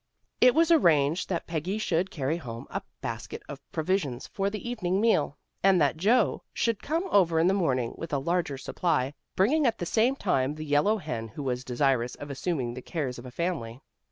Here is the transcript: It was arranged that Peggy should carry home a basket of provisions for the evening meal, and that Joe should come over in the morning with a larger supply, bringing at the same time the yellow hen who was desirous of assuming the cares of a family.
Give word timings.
It 0.41 0.55
was 0.55 0.71
arranged 0.71 1.29
that 1.29 1.45
Peggy 1.45 1.77
should 1.77 2.09
carry 2.09 2.37
home 2.37 2.65
a 2.71 2.81
basket 3.01 3.43
of 3.47 3.59
provisions 3.71 4.25
for 4.25 4.49
the 4.49 4.67
evening 4.67 4.99
meal, 4.99 5.37
and 5.61 5.79
that 5.79 5.95
Joe 5.95 6.41
should 6.53 6.81
come 6.81 7.03
over 7.11 7.37
in 7.37 7.45
the 7.45 7.53
morning 7.53 7.93
with 7.99 8.11
a 8.11 8.17
larger 8.17 8.57
supply, 8.57 9.13
bringing 9.35 9.67
at 9.67 9.77
the 9.77 9.85
same 9.85 10.15
time 10.15 10.55
the 10.55 10.65
yellow 10.65 10.97
hen 10.97 11.27
who 11.27 11.43
was 11.43 11.63
desirous 11.63 12.15
of 12.15 12.31
assuming 12.31 12.73
the 12.73 12.81
cares 12.81 13.19
of 13.19 13.27
a 13.27 13.29
family. 13.31 13.79